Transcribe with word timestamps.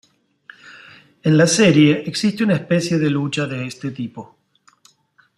En 1.21 1.37
la 1.37 1.45
serie 1.45 2.01
existe 2.07 2.43
una 2.43 2.55
especie 2.55 2.97
de 2.97 3.07
lucha 3.11 3.45
de 3.45 3.67
este 3.67 3.91
tipo. 3.91 4.35